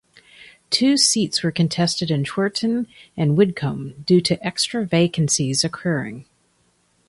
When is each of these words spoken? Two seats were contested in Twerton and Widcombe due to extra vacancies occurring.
Two 0.71 0.97
seats 0.97 1.43
were 1.43 1.51
contested 1.51 2.09
in 2.09 2.23
Twerton 2.23 2.87
and 3.15 3.37
Widcombe 3.37 4.01
due 4.03 4.19
to 4.21 4.43
extra 4.43 4.83
vacancies 4.83 5.63
occurring. 5.63 6.25